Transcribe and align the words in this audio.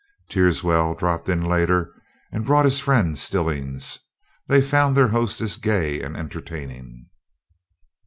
Teerswell 0.31 0.95
dropped 0.95 1.29
in 1.29 1.43
later 1.45 1.91
and 2.31 2.43
brought 2.43 2.65
his 2.65 2.79
friend, 2.79 3.15
Stillings. 3.19 3.99
They 4.47 4.59
found 4.59 4.97
their 4.97 5.09
hostess 5.09 5.57
gay 5.57 6.01
and 6.01 6.17
entertaining. 6.17 7.05